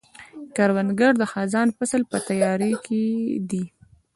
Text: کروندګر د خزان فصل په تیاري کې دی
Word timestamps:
کروندګر 0.55 1.11
د 1.17 1.23
خزان 1.31 1.67
فصل 1.77 2.01
په 2.11 2.17
تیاري 2.27 2.73
کې 2.85 3.03
دی 3.49 3.63